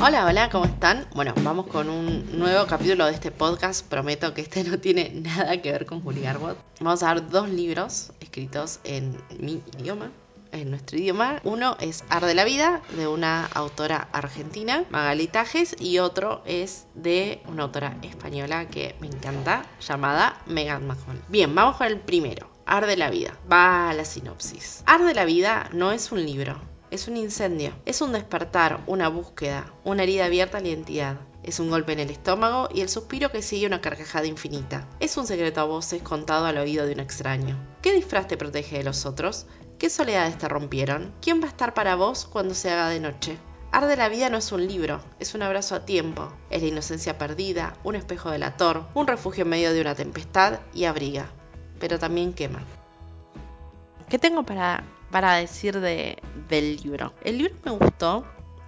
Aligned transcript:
Hola, 0.00 0.26
hola, 0.26 0.48
¿cómo 0.48 0.64
están? 0.64 1.08
Bueno, 1.12 1.34
vamos 1.42 1.66
con 1.66 1.88
un 1.90 2.38
nuevo 2.38 2.68
capítulo 2.68 3.06
de 3.06 3.12
este 3.12 3.32
podcast. 3.32 3.84
Prometo 3.84 4.32
que 4.32 4.42
este 4.42 4.62
no 4.62 4.78
tiene 4.78 5.10
nada 5.12 5.60
que 5.60 5.72
ver 5.72 5.86
con 5.86 6.02
Juli 6.02 6.20
Garbot. 6.20 6.56
Vamos 6.78 7.02
a 7.02 7.14
ver 7.14 7.28
dos 7.28 7.48
libros 7.48 8.12
escritos 8.20 8.78
en 8.84 9.16
mi 9.40 9.60
idioma, 9.76 10.12
en 10.52 10.70
nuestro 10.70 10.98
idioma. 10.98 11.40
Uno 11.42 11.76
es 11.80 12.04
Ar 12.10 12.24
de 12.24 12.36
la 12.36 12.44
Vida, 12.44 12.80
de 12.96 13.08
una 13.08 13.46
autora 13.46 14.08
argentina, 14.12 14.84
Magali 14.90 15.26
Tajes, 15.26 15.74
y 15.80 15.98
otro 15.98 16.42
es 16.46 16.86
de 16.94 17.42
una 17.48 17.64
autora 17.64 17.96
española 18.02 18.68
que 18.68 18.94
me 19.00 19.08
encanta, 19.08 19.66
llamada 19.80 20.40
Megan 20.46 20.86
Mahon. 20.86 21.20
Bien, 21.26 21.52
vamos 21.52 21.76
con 21.76 21.88
el 21.88 21.98
primero. 21.98 22.48
Ar 22.66 22.86
de 22.86 22.96
la 22.96 23.10
Vida. 23.10 23.36
Va 23.50 23.90
a 23.90 23.94
la 23.94 24.04
sinopsis. 24.04 24.84
Ar 24.86 25.04
de 25.04 25.14
la 25.14 25.24
Vida 25.24 25.68
no 25.72 25.90
es 25.90 26.12
un 26.12 26.24
libro, 26.24 26.60
es 26.90 27.08
un 27.08 27.16
incendio, 27.16 27.72
es 27.84 28.00
un 28.00 28.12
despertar, 28.12 28.82
una 28.86 29.08
búsqueda, 29.08 29.72
una 29.84 30.02
herida 30.02 30.24
abierta 30.24 30.58
a 30.58 30.60
la 30.60 30.68
identidad. 30.68 31.16
Es 31.42 31.60
un 31.60 31.70
golpe 31.70 31.92
en 31.92 32.00
el 32.00 32.10
estómago 32.10 32.68
y 32.74 32.80
el 32.80 32.88
suspiro 32.88 33.30
que 33.30 33.42
sigue 33.42 33.66
una 33.66 33.80
carcajada 33.80 34.26
infinita. 34.26 34.88
Es 35.00 35.16
un 35.16 35.26
secreto 35.26 35.60
a 35.60 35.64
voces 35.64 36.02
contado 36.02 36.46
al 36.46 36.58
oído 36.58 36.86
de 36.86 36.94
un 36.94 37.00
extraño. 37.00 37.56
¿Qué 37.82 37.92
disfraz 37.92 38.26
te 38.26 38.36
protege 38.36 38.78
de 38.78 38.84
los 38.84 39.06
otros? 39.06 39.46
¿Qué 39.78 39.90
soledades 39.90 40.38
te 40.38 40.48
rompieron? 40.48 41.14
¿Quién 41.20 41.40
va 41.40 41.46
a 41.46 41.50
estar 41.50 41.74
para 41.74 41.94
vos 41.94 42.24
cuando 42.24 42.54
se 42.54 42.70
haga 42.70 42.88
de 42.88 43.00
noche? 43.00 43.38
Arde 43.70 43.96
la 43.96 44.08
vida 44.08 44.30
no 44.30 44.38
es 44.38 44.50
un 44.50 44.66
libro, 44.66 45.00
es 45.20 45.34
un 45.34 45.42
abrazo 45.42 45.74
a 45.74 45.84
tiempo, 45.84 46.32
es 46.48 46.62
la 46.62 46.68
inocencia 46.68 47.18
perdida, 47.18 47.74
un 47.84 47.96
espejo 47.96 48.30
delator, 48.30 48.86
un 48.94 49.06
refugio 49.06 49.42
en 49.42 49.50
medio 49.50 49.74
de 49.74 49.82
una 49.82 49.94
tempestad 49.94 50.60
y 50.72 50.84
abriga, 50.84 51.30
pero 51.78 51.98
también 51.98 52.32
quema. 52.32 52.64
¿Qué 54.08 54.18
tengo 54.18 54.42
para 54.42 54.84
para 55.10 55.34
decir 55.34 55.80
de, 55.80 56.18
del 56.48 56.76
libro. 56.76 57.12
El 57.22 57.38
libro 57.38 57.54
me 57.64 57.72
gustó, 57.72 58.24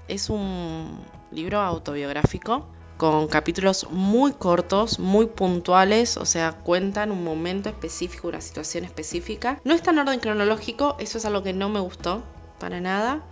es 0.09 0.31
un 0.31 1.01
libro 1.31 1.61
autobiográfico 1.61 2.67
con 2.97 3.29
capítulos 3.29 3.87
muy 3.91 4.33
cortos, 4.33 4.99
muy 4.99 5.25
puntuales, 5.25 6.19
o 6.19 6.27
sea, 6.27 6.53
cuentan 6.53 7.11
un 7.11 7.25
momento 7.25 7.71
específico, 7.71 8.29
una 8.29 8.43
situación 8.43 8.85
específica. 8.85 9.59
No 9.65 9.75
está 9.75 9.91
en 9.91 10.01
orden 10.01 10.21
cronológico, 10.21 10.97
eso 10.99 11.17
es 11.17 11.25
algo 11.25 11.43
que 11.43 11.55
no 11.55 11.71
me 11.71 11.81
gustó 11.81 12.23
para 12.59 12.79
nada, 12.83 13.23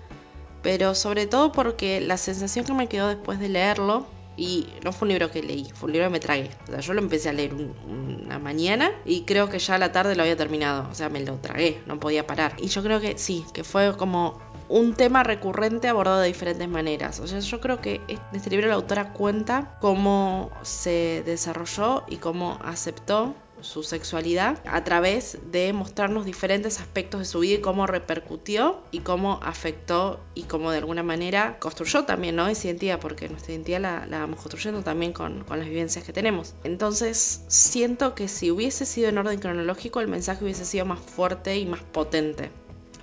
pero 0.62 0.94
sobre 0.94 1.26
todo 1.26 1.52
porque 1.52 2.00
la 2.00 2.16
sensación 2.16 2.64
que 2.64 2.72
me 2.72 2.88
quedó 2.88 3.08
después 3.08 3.38
de 3.40 3.50
leerlo 3.50 4.06
y 4.38 4.68
no 4.84 4.92
fue 4.92 5.06
un 5.06 5.10
libro 5.10 5.30
que 5.32 5.42
leí, 5.42 5.68
fue 5.74 5.88
un 5.88 5.92
libro 5.94 6.06
que 6.06 6.12
me 6.12 6.20
tragué. 6.20 6.50
O 6.68 6.70
sea, 6.70 6.78
yo 6.78 6.94
lo 6.94 7.00
empecé 7.00 7.28
a 7.28 7.32
leer 7.32 7.52
una 7.54 8.38
mañana 8.38 8.92
y 9.04 9.22
creo 9.22 9.48
que 9.48 9.58
ya 9.58 9.74
a 9.74 9.78
la 9.78 9.90
tarde 9.90 10.14
lo 10.14 10.22
había 10.22 10.36
terminado. 10.36 10.88
O 10.88 10.94
sea, 10.94 11.08
me 11.08 11.20
lo 11.20 11.34
tragué, 11.38 11.82
no 11.86 11.98
podía 11.98 12.24
parar. 12.24 12.54
Y 12.58 12.68
yo 12.68 12.82
creo 12.84 13.00
que 13.00 13.18
sí, 13.18 13.44
que 13.52 13.64
fue 13.64 13.96
como 13.96 14.38
un 14.68 14.94
tema 14.94 15.24
recurrente 15.24 15.88
abordado 15.88 16.20
de 16.20 16.28
diferentes 16.28 16.68
maneras. 16.68 17.18
O 17.18 17.26
sea, 17.26 17.40
yo 17.40 17.60
creo 17.60 17.80
que 17.80 18.00
en 18.06 18.20
este 18.32 18.50
libro 18.50 18.68
la 18.68 18.74
autora 18.74 19.12
cuenta 19.12 19.76
cómo 19.80 20.52
se 20.62 21.24
desarrolló 21.26 22.04
y 22.06 22.16
cómo 22.16 22.58
aceptó 22.62 23.34
su 23.60 23.82
sexualidad 23.82 24.60
a 24.66 24.84
través 24.84 25.38
de 25.50 25.72
mostrarnos 25.72 26.24
diferentes 26.24 26.80
aspectos 26.80 27.20
de 27.20 27.26
su 27.26 27.40
vida 27.40 27.54
y 27.54 27.60
cómo 27.60 27.86
repercutió 27.86 28.82
y 28.90 29.00
cómo 29.00 29.40
afectó 29.42 30.20
y 30.34 30.44
cómo 30.44 30.70
de 30.70 30.78
alguna 30.78 31.02
manera 31.02 31.58
construyó 31.58 32.04
también 32.04 32.36
¿no? 32.36 32.48
esa 32.48 32.66
identidad, 32.68 33.00
porque 33.00 33.28
nuestra 33.28 33.52
identidad 33.52 33.80
la, 33.80 34.18
vamos 34.18 34.40
construyendo 34.40 34.82
también 34.82 35.12
con, 35.12 35.44
las 35.48 35.68
vivencias 35.68 36.04
que 36.04 36.12
tenemos. 36.12 36.54
Entonces 36.64 37.42
siento 37.48 38.14
que 38.14 38.28
si 38.28 38.50
hubiese 38.50 38.86
sido 38.86 39.08
en 39.08 39.18
orden 39.18 39.40
cronológico 39.40 40.00
el 40.00 40.08
mensaje 40.08 40.44
hubiese 40.44 40.64
sido 40.64 40.84
más 40.84 41.00
fuerte 41.00 41.58
y 41.58 41.66
más 41.66 41.80
potente, 41.80 42.50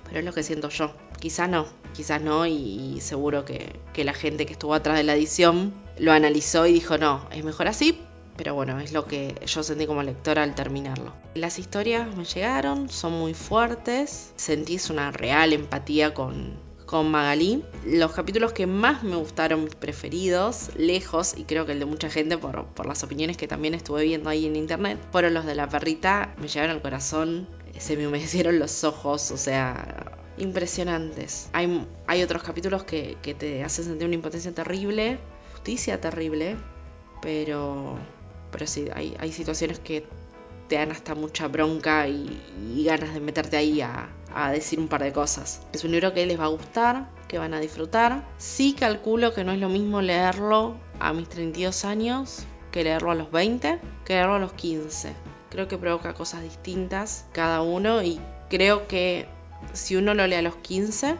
pero 0.04 0.20
es 0.20 0.24
lo 0.24 0.32
que 0.32 0.42
siento 0.42 0.68
yo. 0.68 0.94
Quizás 1.20 1.48
no, 1.48 1.66
quizás 1.94 2.22
no 2.22 2.46
y, 2.46 2.98
seguro 3.00 3.44
que 3.44 4.04
la 4.04 4.14
gente 4.14 4.46
que 4.46 4.52
estuvo 4.52 4.74
atrás 4.74 4.96
de 4.96 5.04
la 5.04 5.14
edición 5.14 5.72
lo 5.98 6.12
analizó 6.12 6.66
y 6.66 6.72
dijo 6.72 6.98
no, 6.98 7.26
es 7.32 7.44
mejor 7.44 7.68
así, 7.68 7.98
pero 8.36 8.54
bueno, 8.54 8.78
es 8.80 8.92
lo 8.92 9.06
que 9.06 9.34
yo 9.46 9.62
sentí 9.62 9.86
como 9.86 10.02
lectora 10.02 10.42
al 10.42 10.54
terminarlo. 10.54 11.12
Las 11.34 11.58
historias 11.58 12.14
me 12.16 12.24
llegaron, 12.24 12.88
son 12.88 13.12
muy 13.12 13.34
fuertes, 13.34 14.32
sentís 14.36 14.90
una 14.90 15.10
real 15.10 15.52
empatía 15.52 16.14
con, 16.14 16.58
con 16.86 17.10
Magalí. 17.10 17.64
Los 17.84 18.12
capítulos 18.12 18.52
que 18.52 18.66
más 18.66 19.02
me 19.02 19.16
gustaron, 19.16 19.64
mis 19.64 19.74
preferidos, 19.74 20.70
lejos, 20.76 21.34
y 21.36 21.44
creo 21.44 21.66
que 21.66 21.72
el 21.72 21.80
de 21.80 21.86
mucha 21.86 22.08
gente 22.08 22.38
por, 22.38 22.66
por 22.66 22.86
las 22.86 23.02
opiniones 23.02 23.36
que 23.36 23.48
también 23.48 23.74
estuve 23.74 24.04
viendo 24.04 24.30
ahí 24.30 24.46
en 24.46 24.56
internet, 24.56 24.98
fueron 25.10 25.34
los 25.34 25.44
de 25.44 25.54
la 25.54 25.68
perrita, 25.68 26.34
me 26.38 26.48
llegaron 26.48 26.76
al 26.76 26.82
corazón, 26.82 27.48
se 27.78 27.96
me 27.96 28.06
humedecieron 28.06 28.58
los 28.58 28.84
ojos, 28.84 29.30
o 29.30 29.36
sea, 29.36 30.12
impresionantes. 30.38 31.50
Hay, 31.52 31.86
hay 32.06 32.22
otros 32.22 32.42
capítulos 32.42 32.84
que, 32.84 33.16
que 33.22 33.34
te 33.34 33.64
hacen 33.64 33.84
sentir 33.84 34.06
una 34.06 34.14
impotencia 34.14 34.52
terrible, 34.52 35.18
justicia 35.52 36.00
terrible, 36.00 36.56
pero 37.20 37.98
pero 38.56 38.66
sí, 38.66 38.88
hay, 38.94 39.32
situaciones 39.32 39.78
que 39.80 40.06
te 40.68 40.76
dan 40.76 40.90
hasta 40.90 41.14
mucha 41.14 41.46
bronca 41.46 42.08
y, 42.08 42.40
ganas 42.86 43.12
de 43.12 43.20
meterte 43.20 43.58
ahí 43.58 43.82
a, 43.82 44.08
a, 44.34 44.50
decir 44.50 44.80
un 44.80 44.88
par 44.88 45.02
de 45.02 45.12
cosas. 45.12 45.60
Es 45.74 45.84
un 45.84 45.90
libro 45.90 46.14
que 46.14 46.24
les 46.24 46.40
va 46.40 46.44
a 46.44 46.48
gustar, 46.48 47.10
que 47.28 47.38
van 47.38 47.52
a 47.52 47.60
disfrutar. 47.60 48.26
Sí 48.38 48.72
calculo 48.72 49.34
que 49.34 49.44
no 49.44 49.52
es 49.52 49.60
lo 49.60 49.68
mismo 49.68 50.00
leerlo 50.00 50.74
a 51.00 51.12
mis 51.12 51.28
32 51.28 51.84
años 51.84 52.46
que 52.72 52.82
leerlo 52.82 53.10
a 53.10 53.14
los 53.14 53.30
20, 53.30 53.78
que 54.06 54.14
leerlo 54.14 54.36
a 54.36 54.38
los 54.38 54.54
15. 54.54 55.12
Creo 55.50 55.68
que 55.68 55.76
provoca 55.76 56.14
cosas 56.14 56.42
distintas 56.42 57.26
cada 57.32 57.60
uno 57.60 58.02
y 58.02 58.18
creo 58.48 58.88
que 58.88 59.28
si 59.74 59.96
uno 59.96 60.14
lo 60.14 60.26
lee 60.26 60.36
a 60.36 60.42
los 60.42 60.56
15, 60.56 61.14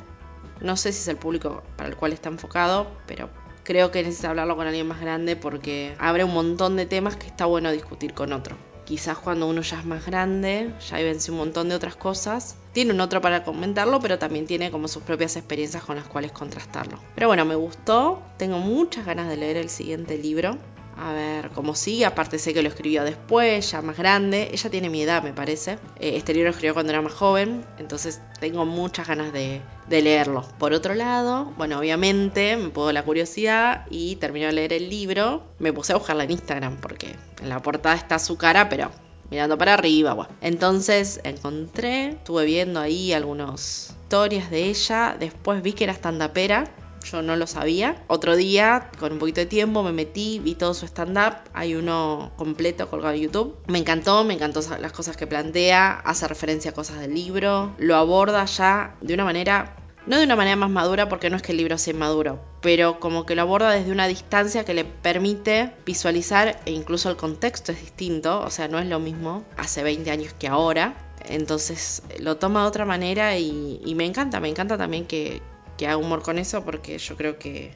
no 0.62 0.78
sé 0.78 0.90
si 0.90 1.00
es 1.00 1.08
el 1.08 1.18
público 1.18 1.62
para 1.76 1.90
el 1.90 1.96
cual 1.96 2.14
está 2.14 2.30
enfocado, 2.30 2.86
pero 3.06 3.28
creo 3.66 3.90
que 3.90 4.02
necesita 4.04 4.30
hablarlo 4.30 4.56
con 4.56 4.68
alguien 4.68 4.86
más 4.86 5.00
grande 5.00 5.34
porque 5.34 5.96
abre 5.98 6.22
un 6.22 6.32
montón 6.32 6.76
de 6.76 6.86
temas 6.86 7.16
que 7.16 7.26
está 7.26 7.46
bueno 7.46 7.72
discutir 7.72 8.14
con 8.14 8.32
otro. 8.32 8.56
Quizás 8.84 9.18
cuando 9.18 9.48
uno 9.48 9.62
ya 9.62 9.80
es 9.80 9.84
más 9.84 10.06
grande, 10.06 10.72
ya 10.88 10.96
vence 10.98 11.32
un 11.32 11.38
montón 11.38 11.68
de 11.68 11.74
otras 11.74 11.96
cosas, 11.96 12.54
tiene 12.72 12.92
un 12.92 13.00
otro 13.00 13.20
para 13.20 13.42
comentarlo, 13.42 13.98
pero 13.98 14.20
también 14.20 14.46
tiene 14.46 14.70
como 14.70 14.86
sus 14.86 15.02
propias 15.02 15.34
experiencias 15.34 15.82
con 15.82 15.96
las 15.96 16.06
cuales 16.06 16.30
contrastarlo. 16.30 17.00
Pero 17.16 17.26
bueno, 17.26 17.44
me 17.44 17.56
gustó, 17.56 18.22
tengo 18.38 18.60
muchas 18.60 19.04
ganas 19.04 19.28
de 19.28 19.36
leer 19.36 19.56
el 19.56 19.68
siguiente 19.68 20.16
libro 20.16 20.56
a 20.96 21.12
ver 21.12 21.50
cómo 21.50 21.74
sigue. 21.74 22.04
Aparte 22.04 22.38
sé 22.38 22.54
que 22.54 22.62
lo 22.62 22.68
escribió 22.68 23.04
después, 23.04 23.70
ya 23.70 23.82
más 23.82 23.96
grande. 23.96 24.50
Ella 24.52 24.70
tiene 24.70 24.88
mi 24.88 25.02
edad, 25.02 25.22
me 25.22 25.32
parece. 25.32 25.78
Eh, 25.98 26.16
este 26.16 26.32
libro 26.32 26.48
lo 26.48 26.50
escribió 26.50 26.74
cuando 26.74 26.92
era 26.92 27.02
más 27.02 27.12
joven, 27.12 27.64
entonces 27.78 28.20
tengo 28.40 28.64
muchas 28.64 29.08
ganas 29.08 29.32
de, 29.32 29.60
leerlo. 29.88 30.42
Por 30.58 30.72
otro 30.72 30.94
lado, 30.94 31.52
bueno, 31.56 31.78
obviamente 31.78 32.56
me 32.56 32.70
pudo 32.70 32.92
la 32.92 33.04
curiosidad 33.04 33.86
y 33.90 34.16
terminé 34.16 34.46
de 34.46 34.52
leer 34.52 34.72
el 34.72 34.88
libro. 34.88 35.44
Me 35.58 35.72
puse 35.72 35.92
a 35.92 35.96
buscarla 35.96 36.24
en 36.24 36.32
Instagram 36.32 36.78
porque 36.80 37.14
en 37.40 37.48
la 37.48 37.60
portada 37.60 37.94
está 37.94 38.18
su 38.18 38.36
cara, 38.36 38.68
pero 38.68 38.90
mirando 39.30 39.56
para 39.58 39.74
arriba. 39.74 40.14
Bueno. 40.14 40.32
Entonces 40.40 41.20
encontré, 41.24 42.08
estuve 42.08 42.44
viendo 42.46 42.80
ahí 42.80 43.12
algunas 43.12 43.90
historias 43.90 44.50
de 44.50 44.64
ella. 44.64 45.16
Después 45.18 45.62
vi 45.62 45.72
que 45.72 45.84
era 45.84 45.92
stand-upera 45.92 46.64
yo 47.10 47.22
no 47.22 47.36
lo 47.36 47.46
sabía. 47.46 48.02
Otro 48.06 48.36
día, 48.36 48.90
con 48.98 49.12
un 49.12 49.18
poquito 49.18 49.40
de 49.40 49.46
tiempo, 49.46 49.82
me 49.82 49.92
metí, 49.92 50.40
vi 50.40 50.54
todo 50.54 50.74
su 50.74 50.86
stand-up. 50.86 51.36
Hay 51.54 51.74
uno 51.74 52.32
completo 52.36 52.88
colgado 52.88 53.14
en 53.14 53.22
YouTube. 53.22 53.56
Me 53.66 53.78
encantó, 53.78 54.24
me 54.24 54.34
encantó 54.34 54.60
las 54.80 54.92
cosas 54.92 55.16
que 55.16 55.26
plantea, 55.26 55.92
hace 55.92 56.28
referencia 56.28 56.72
a 56.72 56.74
cosas 56.74 57.00
del 57.00 57.14
libro, 57.14 57.74
lo 57.78 57.96
aborda 57.96 58.44
ya 58.44 58.96
de 59.00 59.14
una 59.14 59.24
manera 59.24 59.76
no 60.06 60.18
de 60.18 60.24
una 60.24 60.36
manera 60.36 60.56
más 60.56 60.70
madura 60.70 61.08
porque 61.08 61.30
no 61.30 61.36
es 61.36 61.42
que 61.42 61.50
el 61.52 61.58
libro 61.58 61.78
sea 61.78 61.92
maduro, 61.92 62.40
pero 62.60 63.00
como 63.00 63.26
que 63.26 63.34
lo 63.34 63.42
aborda 63.42 63.72
desde 63.72 63.90
una 63.90 64.06
distancia 64.06 64.64
que 64.64 64.72
le 64.72 64.84
permite 64.84 65.72
visualizar 65.84 66.60
e 66.64 66.70
incluso 66.70 67.10
el 67.10 67.16
contexto 67.16 67.72
es 67.72 67.80
distinto, 67.80 68.40
o 68.40 68.50
sea, 68.50 68.68
no 68.68 68.78
es 68.78 68.86
lo 68.86 69.00
mismo 69.00 69.44
hace 69.56 69.82
20 69.82 70.10
años 70.10 70.32
que 70.32 70.46
ahora. 70.46 70.94
Entonces 71.28 72.04
lo 72.20 72.36
toma 72.36 72.62
de 72.62 72.68
otra 72.68 72.84
manera 72.84 73.36
y, 73.36 73.80
y 73.84 73.94
me 73.96 74.04
encanta, 74.04 74.38
me 74.38 74.48
encanta 74.48 74.78
también 74.78 75.06
que, 75.06 75.42
que 75.76 75.86
haga 75.86 75.96
humor 75.96 76.22
con 76.22 76.38
eso 76.38 76.64
porque 76.64 76.98
yo 76.98 77.16
creo 77.16 77.38
que, 77.38 77.74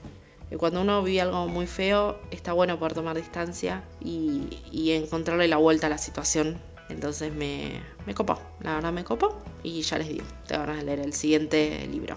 cuando 0.58 0.80
uno 0.80 1.02
vive 1.02 1.20
algo 1.20 1.46
muy 1.46 1.66
feo 1.66 2.18
está 2.30 2.52
bueno 2.52 2.78
poder 2.78 2.94
tomar 2.94 3.16
distancia 3.16 3.84
y, 4.00 4.92
encontrarle 4.92 5.48
la 5.48 5.56
vuelta 5.56 5.86
a 5.86 5.90
la 5.90 5.98
situación. 5.98 6.60
Entonces 6.88 7.32
me, 7.32 7.80
me 8.04 8.14
copó, 8.14 8.40
la 8.60 8.74
verdad 8.74 8.92
me 8.92 9.04
copó 9.04 9.38
y 9.62 9.82
ya 9.82 9.98
les 9.98 10.08
digo, 10.08 10.24
te 10.48 10.56
van 10.56 10.70
a 10.70 10.82
leer 10.82 10.98
el 10.98 11.12
siguiente 11.12 11.86
libro. 11.86 12.16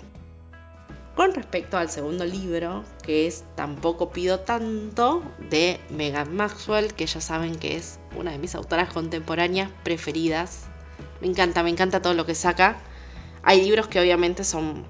Con 1.16 1.36
respecto 1.36 1.78
al 1.78 1.92
segundo 1.92 2.26
libro, 2.26 2.84
que 3.04 3.28
es 3.28 3.44
Tampoco 3.56 4.12
pido 4.12 4.40
tanto, 4.40 5.22
de 5.38 5.80
Megan 5.92 6.36
Maxwell, 6.36 6.96
que 6.96 7.06
ya 7.06 7.22
saben 7.22 7.56
que 7.56 7.76
es 7.76 8.00
una 8.18 8.32
de 8.32 8.40
mis 8.40 8.56
autoras 8.56 8.92
contemporáneas 8.92 9.70
preferidas. 9.84 10.66
Me 11.22 11.28
encanta, 11.28 11.62
me 11.62 11.70
encanta 11.70 12.02
todo 12.02 12.16
lo 12.16 12.26
que 12.26 12.34
saca. 12.34 12.78
Hay 13.44 13.62
libros 13.62 13.88
que 13.88 14.00
obviamente 14.00 14.44
son 14.44 14.86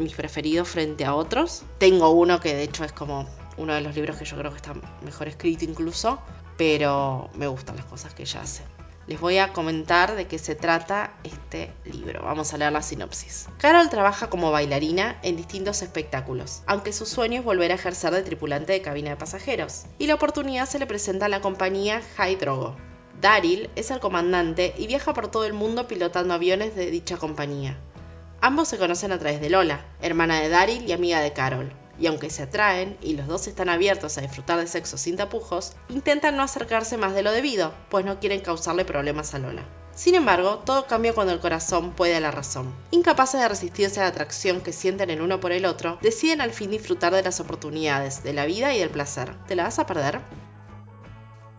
mis 0.00 0.14
preferidos 0.14 0.68
frente 0.68 1.04
a 1.04 1.14
otros. 1.14 1.62
Tengo 1.78 2.10
uno 2.10 2.40
que 2.40 2.54
de 2.54 2.64
hecho 2.64 2.84
es 2.84 2.92
como 2.92 3.28
uno 3.56 3.74
de 3.74 3.80
los 3.80 3.94
libros 3.94 4.16
que 4.16 4.24
yo 4.24 4.36
creo 4.36 4.50
que 4.50 4.56
está 4.56 4.74
mejor 5.04 5.28
escrito 5.28 5.64
incluso, 5.64 6.20
pero 6.56 7.30
me 7.34 7.46
gustan 7.46 7.76
las 7.76 7.84
cosas 7.86 8.14
que 8.14 8.22
ella 8.22 8.40
hace. 8.42 8.62
les 9.06 9.18
voy 9.18 9.38
a 9.38 9.52
comentar 9.52 10.14
de 10.14 10.26
qué 10.26 10.38
se 10.38 10.54
trata 10.54 11.12
este 11.24 11.72
libro. 11.84 12.22
Vamos 12.22 12.54
a 12.54 12.58
leer 12.58 12.72
la 12.72 12.80
sinopsis. 12.80 13.48
Carol 13.58 13.90
trabaja 13.90 14.30
como 14.30 14.52
bailarina 14.52 15.18
en 15.22 15.36
distintos 15.36 15.82
espectáculos, 15.82 16.62
aunque 16.66 16.92
su 16.92 17.06
sueño 17.06 17.40
es 17.40 17.44
volver 17.44 17.72
a 17.72 17.74
ejercer 17.74 18.12
de 18.12 18.22
tripulante 18.22 18.72
de 18.72 18.82
cabina 18.82 19.10
de 19.10 19.16
pasajeros. 19.16 19.84
Y 19.98 20.06
la 20.06 20.14
oportunidad 20.14 20.68
se 20.68 20.78
le 20.78 20.86
presenta 20.86 21.26
a 21.26 21.28
la 21.28 21.40
compañía 21.40 22.02
High 22.16 22.36
Drogo. 22.36 22.76
Daryl 23.20 23.68
es 23.74 23.90
el 23.90 24.00
comandante 24.00 24.74
y 24.78 24.86
viaja 24.86 25.12
por 25.12 25.28
todo 25.28 25.44
el 25.44 25.52
mundo 25.52 25.88
pilotando 25.88 26.32
aviones 26.34 26.74
de 26.76 26.90
dicha 26.90 27.16
compañía. 27.16 27.78
Ambos 28.42 28.68
se 28.68 28.78
conocen 28.78 29.12
a 29.12 29.18
través 29.18 29.38
de 29.40 29.50
Lola, 29.50 29.84
hermana 30.00 30.40
de 30.40 30.48
Daryl 30.48 30.88
y 30.88 30.92
amiga 30.92 31.20
de 31.20 31.34
Carol, 31.34 31.74
y 31.98 32.06
aunque 32.06 32.30
se 32.30 32.44
atraen 32.44 32.96
y 33.02 33.12
los 33.12 33.26
dos 33.26 33.46
están 33.46 33.68
abiertos 33.68 34.16
a 34.16 34.22
disfrutar 34.22 34.58
de 34.58 34.66
sexo 34.66 34.96
sin 34.96 35.18
tapujos, 35.18 35.74
intentan 35.90 36.36
no 36.36 36.42
acercarse 36.42 36.96
más 36.96 37.12
de 37.12 37.22
lo 37.22 37.32
debido, 37.32 37.74
pues 37.90 38.06
no 38.06 38.18
quieren 38.18 38.40
causarle 38.40 38.86
problemas 38.86 39.34
a 39.34 39.38
Lola. 39.38 39.66
Sin 39.94 40.14
embargo, 40.14 40.62
todo 40.64 40.86
cambia 40.86 41.12
cuando 41.12 41.34
el 41.34 41.40
corazón 41.40 41.92
puede 41.92 42.16
a 42.16 42.20
la 42.20 42.30
razón. 42.30 42.74
Incapaces 42.90 43.38
de 43.38 43.48
resistirse 43.48 44.00
a 44.00 44.04
la 44.04 44.08
atracción 44.08 44.62
que 44.62 44.72
sienten 44.72 45.10
el 45.10 45.20
uno 45.20 45.38
por 45.40 45.52
el 45.52 45.66
otro, 45.66 45.98
deciden 46.00 46.40
al 46.40 46.52
fin 46.52 46.70
disfrutar 46.70 47.12
de 47.12 47.22
las 47.22 47.40
oportunidades, 47.40 48.22
de 48.22 48.32
la 48.32 48.46
vida 48.46 48.74
y 48.74 48.78
del 48.78 48.88
placer. 48.88 49.34
¿Te 49.46 49.54
la 49.54 49.64
vas 49.64 49.78
a 49.78 49.84
perder? 49.84 50.22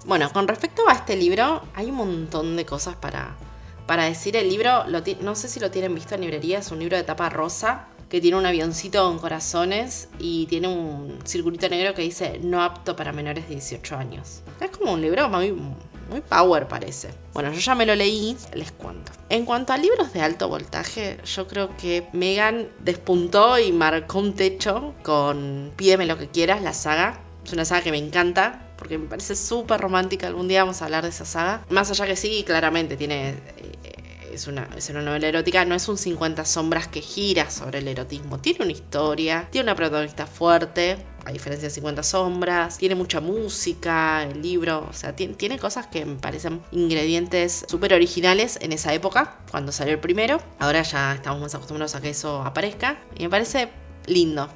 Bueno, 0.07 0.33
con 0.33 0.48
respecto 0.48 0.89
a 0.89 0.94
este 0.94 1.16
libro, 1.16 1.62
hay 1.75 1.92
un 1.92 1.98
montón 1.98 2.57
de 2.57 2.66
cosas 2.66 2.95
para, 2.95 3.36
para 3.88 4.06
decir. 4.06 4.36
El 4.36 4.50
libro, 4.50 4.86
no 5.22 5.36
sé 5.36 5.48
si 5.48 5.60
lo 5.60 5.72
tienen 5.72 5.94
visto 5.95 6.16
en 6.16 6.22
librería, 6.22 6.60
es 6.60 6.72
un 6.72 6.80
libro 6.80 6.98
de 6.98 7.04
tapa 7.04 7.30
rosa 7.30 7.88
que 8.12 8.19
tiene 8.19 8.38
un 8.38 8.45
avioncito 8.45 9.06
con 9.06 9.19
corazones 9.19 10.10
y 10.19 10.45
tiene 10.48 10.68
un 10.68 11.18
circulito 11.24 11.69
negro 11.69 11.94
que 11.94 12.01
dice 12.01 12.39
no 12.44 12.62
apto 12.62 12.94
para 12.98 13.13
menores 13.13 13.48
de 13.48 13.56
18 13.56 13.95
años. 13.95 14.42
Es 14.60 14.69
como 14.69 14.92
un 14.92 15.01
libro 15.01 15.30
muy, 15.30 15.54
muy 15.54 16.19
power 16.19 16.68
parece. 16.68 17.10
Bueno, 17.33 17.54
yo 17.54 17.60
ya 17.60 17.74
me 17.74 17.86
lo 17.86 17.95
leí, 17.95 18.36
les 18.54 18.74
cuento. 18.74 19.13
En 19.30 19.45
cuanto 19.45 19.72
a 19.72 19.78
libros 19.78 20.12
de 20.12 20.22
alto 20.22 20.50
voltaje, 20.50 21.19
yo 21.24 21.48
creo 21.48 21.75
que 21.78 22.06
Megan 22.12 22.68
despuntó 22.80 23.57
y 23.57 23.72
marcó 23.72 24.19
un 24.19 24.33
techo 24.36 24.94
con 25.04 25.72
Pídeme 25.78 26.06
lo 26.06 26.18
que 26.18 26.28
quieras, 26.28 26.62
la 26.62 26.74
saga. 26.74 27.22
Es 27.45 27.54
una 27.54 27.63
saga 27.63 27.81
que 27.81 27.92
me 27.92 27.98
encanta, 27.98 28.74
porque 28.78 28.98
me 28.98 29.07
parece 29.07 29.38
súper 29.38 29.80
romántica. 29.80 30.28
Algún 30.28 30.50
día 30.50 30.63
vamos 30.63 30.81
a 30.81 30.86
hablar 30.86 31.04
de 31.04 31.10
esa 31.10 31.24
saga. 31.24 31.66
Más 31.69 31.89
allá 31.89 32.06
que 32.06 32.18
sí, 32.18 32.44
claramente 32.45 32.98
tiene 32.98 33.30
eh, 33.30 33.70
es 34.33 34.48
una, 34.48 34.69
es 34.75 34.89
una 34.89 35.01
novela 35.01 35.28
erótica, 35.28 35.66
no 35.66 35.75
es 35.75 35.88
un 35.88 35.98
50 35.98 36.45
sombras 36.45 36.88
que 36.88 37.01
gira 37.01 37.50
sobre 37.50 37.80
el 37.80 37.88
erotismo. 37.88 38.39
Tiene 38.39 38.63
una 38.63 38.72
historia, 38.72 39.48
tiene 39.51 39.66
una 39.66 39.75
protagonista 39.75 40.25
fuerte, 40.25 40.98
a 41.25 41.31
diferencia 41.31 41.68
de 41.68 41.74
50 41.74 42.04
sombras, 42.04 42.78
tiene 42.78 42.95
mucha 42.95 43.22
música, 43.22 44.24
el 44.24 44.42
libro, 44.42 44.88
o 44.89 44.94
sea, 44.94 45.16
tiene, 45.16 45.36
tiene 45.36 45.60
cosas 45.60 45.88
que 45.88 46.06
me 46.06 46.16
parecen 46.16 46.62
ingredientes 46.72 47.66
súper 47.68 47.94
originales 47.94 48.57
en 48.62 48.72
esa 48.72 48.94
época, 48.94 49.38
cuando 49.51 49.72
salió 49.72 49.94
el 49.94 50.00
primero. 50.00 50.42
Ahora 50.60 50.81
ya 50.81 51.13
estamos 51.13 51.42
más 51.42 51.54
acostumbrados 51.56 51.95
a 51.95 52.01
que 52.01 52.10
eso 52.10 52.42
aparezca 52.44 53.00
y 53.16 53.24
me 53.24 53.30
parece 53.30 53.69
lindo. 54.07 54.50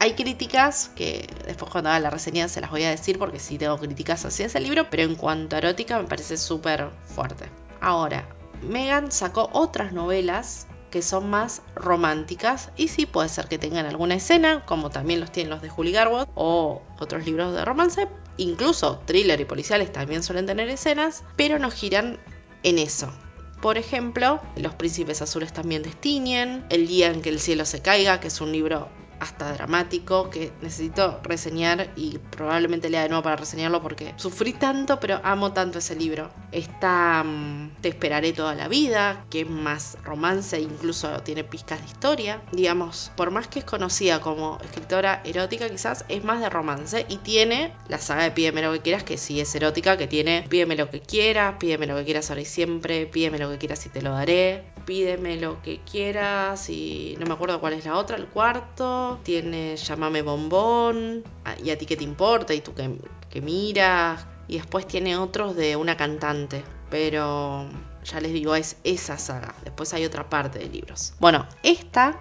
Hay 0.00 0.14
críticas 0.14 0.90
que 0.96 1.28
después 1.46 1.70
cuando 1.70 1.90
haga 1.90 2.00
la 2.00 2.10
reseña 2.10 2.48
se 2.48 2.60
las 2.60 2.70
voy 2.70 2.82
a 2.82 2.90
decir 2.90 3.16
porque 3.16 3.38
sí 3.38 3.58
tengo 3.58 3.78
críticas 3.78 4.24
hacia 4.24 4.46
ese 4.46 4.58
libro, 4.58 4.90
pero 4.90 5.04
en 5.04 5.14
cuanto 5.14 5.54
a 5.54 5.60
erótica 5.60 6.00
me 6.00 6.08
parece 6.08 6.36
súper 6.36 6.88
fuerte. 7.04 7.44
Ahora, 7.80 8.28
Megan 8.62 9.12
sacó 9.12 9.50
otras 9.52 9.92
novelas 9.92 10.66
que 10.90 11.02
son 11.02 11.28
más 11.28 11.62
románticas 11.74 12.70
y 12.76 12.88
sí 12.88 13.06
puede 13.06 13.28
ser 13.28 13.48
que 13.48 13.58
tengan 13.58 13.86
alguna 13.86 14.14
escena, 14.14 14.64
como 14.64 14.90
también 14.90 15.20
los 15.20 15.30
tienen 15.30 15.50
los 15.50 15.62
de 15.62 15.68
Julie 15.68 15.92
Garwood 15.92 16.28
o 16.34 16.82
otros 16.98 17.26
libros 17.26 17.54
de 17.54 17.64
romance, 17.64 18.08
incluso 18.36 19.02
thriller 19.04 19.40
y 19.40 19.44
policiales 19.44 19.92
también 19.92 20.22
suelen 20.22 20.46
tener 20.46 20.68
escenas, 20.68 21.24
pero 21.36 21.58
no 21.58 21.70
giran 21.70 22.18
en 22.62 22.78
eso. 22.78 23.12
Por 23.60 23.76
ejemplo, 23.76 24.40
Los 24.56 24.74
Príncipes 24.74 25.20
Azules 25.20 25.52
también 25.52 25.82
destiñen, 25.82 26.64
El 26.70 26.86
día 26.86 27.10
en 27.10 27.22
que 27.22 27.28
el 27.28 27.40
cielo 27.40 27.64
se 27.64 27.82
caiga, 27.82 28.20
que 28.20 28.28
es 28.28 28.40
un 28.40 28.52
libro 28.52 28.88
hasta 29.20 29.52
dramático 29.52 30.30
que 30.30 30.52
necesito 30.62 31.20
reseñar 31.22 31.90
y 31.96 32.18
probablemente 32.18 32.90
lea 32.90 33.02
de 33.02 33.08
nuevo 33.08 33.22
para 33.22 33.36
reseñarlo 33.36 33.82
porque 33.82 34.14
sufrí 34.16 34.52
tanto 34.52 35.00
pero 35.00 35.20
amo 35.22 35.52
tanto 35.52 35.78
ese 35.78 35.96
libro. 35.96 36.30
Está 36.52 37.22
mm, 37.24 37.76
Te 37.80 37.88
esperaré 37.88 38.32
toda 38.32 38.54
la 38.54 38.68
vida, 38.68 39.24
que 39.30 39.42
es 39.42 39.50
más 39.50 39.98
romance 40.04 40.56
e 40.56 40.60
incluso 40.60 41.20
tiene 41.22 41.44
pizcas 41.44 41.80
de 41.80 41.86
historia. 41.86 42.42
Digamos, 42.52 43.10
por 43.16 43.30
más 43.30 43.48
que 43.48 43.60
es 43.60 43.64
conocida 43.64 44.20
como 44.20 44.58
escritora 44.62 45.22
erótica 45.24 45.68
quizás 45.68 46.04
es 46.08 46.24
más 46.24 46.40
de 46.40 46.48
romance 46.48 47.06
y 47.08 47.16
tiene 47.18 47.72
la 47.88 47.98
saga 47.98 48.24
de 48.24 48.30
Pídeme 48.30 48.62
lo 48.62 48.72
que 48.72 48.80
quieras 48.80 49.04
que 49.04 49.18
sí 49.18 49.40
es 49.40 49.54
erótica, 49.54 49.96
que 49.96 50.06
tiene 50.06 50.46
Pídeme 50.48 50.76
lo 50.76 50.90
que 50.90 51.00
quieras, 51.00 51.56
Pídeme 51.58 51.86
lo 51.86 51.96
que 51.96 52.04
quieras 52.04 52.30
ahora 52.30 52.42
y 52.42 52.46
siempre, 52.46 53.06
Pídeme 53.06 53.38
lo 53.38 53.50
que 53.50 53.58
quieras 53.58 53.84
y 53.86 53.88
te 53.88 54.02
lo 54.02 54.12
daré, 54.12 54.64
Pídeme 54.84 55.36
lo 55.36 55.60
que 55.62 55.80
quieras 55.80 56.70
y 56.70 57.16
no 57.18 57.26
me 57.26 57.34
acuerdo 57.34 57.60
cuál 57.60 57.74
es 57.74 57.84
la 57.84 57.96
otra, 57.96 58.16
el 58.16 58.26
cuarto 58.26 59.07
tiene 59.16 59.76
Llámame 59.76 60.22
Bombón, 60.22 61.24
ah, 61.44 61.54
y 61.62 61.70
a 61.70 61.78
ti 61.78 61.86
qué 61.86 61.96
te 61.96 62.04
importa, 62.04 62.54
y 62.54 62.60
tú 62.60 62.72
que, 62.74 63.40
miras, 63.40 64.26
y 64.46 64.58
después 64.58 64.86
tiene 64.86 65.16
otros 65.16 65.56
de 65.56 65.76
una 65.76 65.96
cantante, 65.96 66.64
pero 66.90 67.66
ya 68.04 68.20
les 68.20 68.32
digo, 68.32 68.54
es 68.54 68.76
esa 68.84 69.18
saga. 69.18 69.54
Después 69.64 69.92
hay 69.94 70.04
otra 70.04 70.28
parte 70.28 70.58
de 70.58 70.68
libros. 70.68 71.14
Bueno, 71.20 71.46
esta 71.62 72.18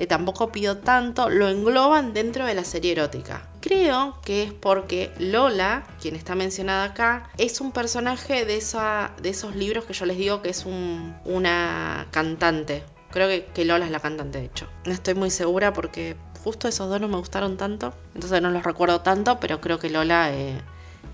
de 0.00 0.06
Tampoco 0.06 0.50
pido 0.50 0.78
tanto 0.78 1.28
lo 1.28 1.50
engloban 1.50 2.14
dentro 2.14 2.46
de 2.46 2.54
la 2.54 2.64
serie 2.64 2.92
erótica. 2.92 3.46
Creo 3.60 4.18
que 4.24 4.44
es 4.44 4.52
porque 4.54 5.12
Lola, 5.18 5.84
quien 6.00 6.16
está 6.16 6.34
mencionada 6.34 6.84
acá, 6.84 7.28
es 7.36 7.60
un 7.60 7.70
personaje 7.70 8.46
de, 8.46 8.56
esa, 8.56 9.12
de 9.20 9.28
esos 9.28 9.54
libros 9.54 9.84
que 9.84 9.92
yo 9.92 10.06
les 10.06 10.16
digo 10.16 10.40
que 10.40 10.48
es 10.48 10.64
un, 10.64 11.14
una 11.26 12.06
cantante. 12.12 12.82
Creo 13.10 13.44
que, 13.52 13.64
Lola 13.64 13.86
es 13.86 13.90
la 13.90 14.00
cantante, 14.00 14.38
de 14.38 14.44
hecho. 14.44 14.68
No 14.84 14.92
estoy 14.92 15.14
muy 15.14 15.30
segura 15.30 15.72
porque 15.72 16.16
justo 16.44 16.68
esos 16.68 16.88
dos 16.88 17.00
no 17.00 17.08
me 17.08 17.16
gustaron 17.16 17.56
tanto, 17.56 17.92
entonces 18.14 18.40
no 18.40 18.50
los 18.50 18.62
recuerdo 18.62 19.00
tanto, 19.00 19.40
pero 19.40 19.60
creo 19.60 19.78
que 19.78 19.90
Lola 19.90 20.32
eh, 20.32 20.60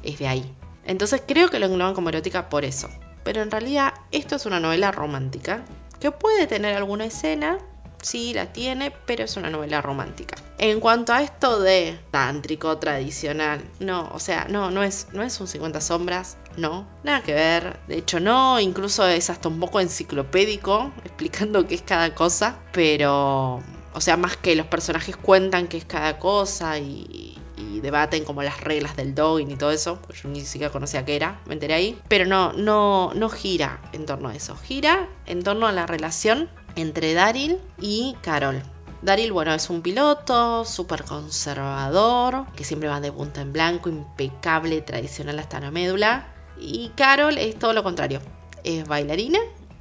es 0.03 0.19
de 0.19 0.29
ahí. 0.29 0.55
Entonces 0.85 1.23
creo 1.27 1.49
que 1.49 1.59
lo 1.59 1.67
engloban 1.67 1.95
como 1.95 2.11
erótica 2.11 2.49
por 2.49 2.65
eso. 2.65 2.89
Pero 3.25 3.43
en 3.43 3.51
realidad 3.51 3.95
esto 4.13 4.37
es 4.37 4.47
una 4.47 4.61
novela 4.61 4.93
romántica, 4.93 5.65
que 5.99 6.13
puede 6.13 6.47
tener 6.47 6.77
alguna 6.77 7.07
escena, 7.07 7.59
sí 8.03 8.35
la 8.35 8.53
tiene, 8.53 8.93
pero 9.07 9.25
es 9.25 9.37
una 9.37 9.51
novela 9.51 9.81
romántica. 9.83 10.37
En 10.59 10.81
cuanto 10.81 11.13
a 11.13 11.23
esto 11.23 11.61
de 11.61 11.99
tántrico 12.11 12.79
tradicional, 12.79 13.63
no, 13.79 14.09
o 14.15 14.19
sea, 14.19 14.47
no, 14.49 14.71
no 14.71 14.83
es, 14.83 15.09
no 15.13 15.23
es 15.23 15.39
un 15.39 15.47
50 15.47 15.81
sombras, 15.83 16.39
no, 16.57 16.87
nada 17.05 17.23
que 17.23 17.35
ver. 17.35 17.79
De 17.89 17.99
hecho, 17.99 18.21
no, 18.21 18.59
incluso 18.59 19.07
es 19.07 19.29
hasta 19.29 19.49
un 19.49 19.61
poco 19.61 19.81
enciclopédico 19.81 20.93
explicando 21.05 21.67
qué 21.67 21.75
es 21.75 21.83
cada 21.83 22.15
cosa, 22.15 22.59
pero 22.73 23.63
o 23.97 24.01
sea, 24.03 24.19
más 24.19 24.37
que 24.37 24.55
los 24.55 24.67
personajes 24.67 25.17
cuentan 25.17 25.69
qué 25.69 25.79
es 25.79 25.87
cada 25.87 26.19
cosa 26.19 26.79
y, 26.79 27.33
debaten 27.81 28.25
como 28.25 28.43
las 28.43 28.63
reglas 28.63 28.97
del 28.97 29.15
dogging 29.15 29.51
y 29.51 29.57
todo 29.57 29.71
eso, 29.71 30.01
pues 30.07 30.23
yo 30.23 30.29
ni 30.29 30.41
siquiera 30.41 30.73
conocía 30.73 31.05
qué 31.05 31.15
era, 31.15 31.41
me 31.47 31.55
enteré 31.55 31.75
ahí, 31.75 31.99
pero 32.09 32.25
no, 32.25 32.53
no, 32.55 33.13
no 33.15 33.29
gira 33.29 33.81
en 33.93 34.07
torno 34.07 34.31
a 34.31 34.35
eso, 34.35 34.57
gira 34.57 35.09
en 35.27 35.43
torno 35.43 35.67
a 35.69 35.73
la 35.73 35.87
relación 35.87 36.49
entre 36.75 37.15
Daryl 37.15 37.59
y 37.79 38.17
Carol. 38.23 38.63
Daryl, 39.03 39.33
bueno, 39.33 39.53
es 39.53 39.69
un 39.71 39.83
piloto 39.83 40.65
súper 40.65 41.05
conservador, 41.05 42.47
que 42.57 42.65
siempre 42.65 42.89
va 42.89 43.01
de 43.01 43.13
punta 43.13 43.41
en 43.41 43.53
blanco, 43.53 43.89
impecable, 43.89 44.81
tradicional 44.81 45.39
hasta 45.39 45.61
la 45.61 45.71
médula. 45.71 46.33
Y 46.59 46.91
Carol 46.97 47.37
es 47.39 47.59
todo 47.59 47.73
lo 47.73 47.83
contrario, 47.83 48.21
es 48.65 48.87
bailarina 48.89 49.39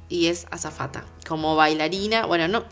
y 0.08 0.26
es 0.26 0.46
azafata. 0.50 1.04
Como 1.26 1.56
bailarina, 1.56 2.26
bueno, 2.26 2.46
no, 2.48 2.64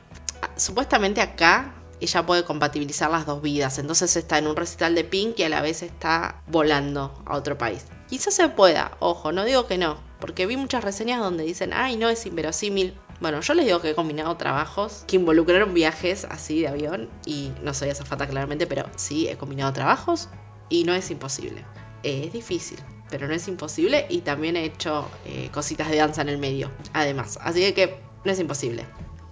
supuestamente 0.57 1.21
acá 1.21 1.75
ella 2.01 2.27
puede 2.27 2.45
compatibilizar 2.45 3.11
las 3.11 3.25
dos 3.27 3.41
vidas, 3.41 3.79
entonces 3.79 4.15
está 4.17 4.39
en 4.39 4.47
un 4.47 4.57
recital 4.57 4.95
de 4.95 5.05
Pink 5.05 5.39
y 5.39 5.45
a 5.45 5.49
la 5.49 5.63
vez 5.63 5.83
está 5.83 6.43
volando 6.47 7.23
a 7.25 7.37
otro 7.37 7.57
país. 7.57 7.87
Quizás 8.09 8.35
se 8.35 8.49
pueda, 8.49 8.93
ojo, 9.01 9.33
no 9.33 9.45
digo 9.45 9.67
que 9.67 9.79
no, 9.79 9.97
porque 10.21 10.47
vi 10.47 10.57
muchas 10.57 10.85
reseñas 10.85 11.21
donde 11.21 11.45
dicen, 11.45 11.73
ay, 11.73 11.97
no 11.97 12.09
es 12.09 12.27
inverosímil. 12.27 12.95
Bueno, 13.21 13.41
yo 13.41 13.55
les 13.55 13.67
digo 13.67 13.81
que 13.81 13.91
he 13.91 13.95
combinado 13.95 14.37
trabajos 14.37 15.05
que 15.07 15.17
involucraron 15.17 15.73
viajes 15.73 16.25
así 16.25 16.61
de 16.61 16.69
avión 16.69 17.09
y 17.25 17.53
no 17.63 17.73
soy 17.73 17.91
azafata 17.91 18.27
claramente, 18.27 18.67
pero 18.67 18.85
sí 18.97 19.29
he 19.29 19.37
combinado 19.37 19.73
trabajos 19.73 20.29
y 20.69 20.85
no 20.85 20.95
es 20.95 21.11
imposible. 21.11 21.65
es 22.03 22.33
difícil, 22.33 22.79
pero 23.09 23.27
no 23.29 23.35
es 23.35 23.47
imposible 23.49 24.07
y 24.11 24.21
también 24.21 24.57
he 24.57 24.65
hecho 24.65 25.09
eh, 25.25 25.49
cositas 25.53 25.89
de 25.89 25.97
danza 25.97 26.23
en 26.23 26.29
el 26.29 26.39
medio, 26.39 26.71
además. 26.93 27.39
Así 27.41 27.73
que 27.73 28.01
no 28.25 28.33
es 28.33 28.41
imposible. 28.41 28.85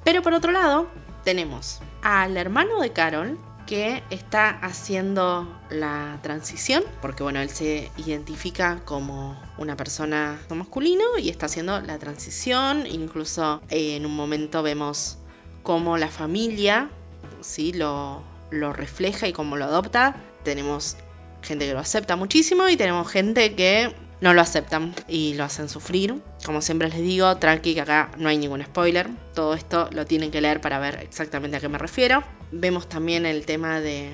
Pero 0.04 0.22
por 0.22 0.32
otro 0.32 0.52
lado, 0.52 0.88
tenemos 1.24 1.80
al 2.02 2.36
hermano 2.36 2.80
de 2.80 2.92
Carol 2.92 3.38
que 3.66 4.02
está 4.10 4.50
haciendo 4.50 5.60
la 5.70 6.18
transición, 6.22 6.84
porque 7.00 7.22
bueno, 7.22 7.40
él 7.40 7.50
se 7.50 7.90
identifica 7.96 8.82
como 8.84 9.40
una 9.58 9.76
persona 9.76 10.40
masculino 10.50 11.04
y 11.18 11.28
está 11.28 11.46
haciendo 11.46 11.80
la 11.80 11.98
transición, 11.98 12.86
incluso 12.86 13.62
eh, 13.70 13.96
en 13.96 14.06
un 14.06 14.14
momento 14.14 14.62
vemos 14.62 15.18
cómo 15.62 15.96
la 15.96 16.08
familia 16.08 16.90
¿sí? 17.40 17.72
lo, 17.72 18.22
lo 18.50 18.72
refleja 18.72 19.28
y 19.28 19.32
cómo 19.32 19.56
lo 19.56 19.64
adopta. 19.64 20.16
Tenemos 20.44 20.96
gente 21.42 21.66
que 21.66 21.72
lo 21.72 21.80
acepta 21.80 22.16
muchísimo 22.16 22.68
y 22.68 22.76
tenemos 22.76 23.10
gente 23.10 23.54
que 23.54 23.94
no 24.22 24.32
lo 24.32 24.40
aceptan 24.40 24.94
y 25.08 25.34
lo 25.34 25.44
hacen 25.44 25.68
sufrir. 25.68 26.14
Como 26.46 26.62
siempre 26.62 26.88
les 26.88 27.00
digo, 27.00 27.36
tranqui 27.36 27.74
que 27.74 27.80
acá 27.82 28.10
no 28.16 28.28
hay 28.28 28.38
ningún 28.38 28.62
spoiler. 28.62 29.10
Todo 29.34 29.52
esto 29.54 29.90
lo 29.92 30.06
tienen 30.06 30.30
que 30.30 30.40
leer 30.40 30.60
para 30.60 30.78
ver 30.78 31.00
exactamente 31.02 31.56
a 31.56 31.60
qué 31.60 31.68
me 31.68 31.76
refiero. 31.76 32.22
Vemos 32.52 32.88
también 32.88 33.26
el 33.26 33.44
tema 33.44 33.80
de, 33.80 34.10